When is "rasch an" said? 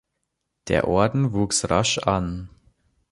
1.69-2.49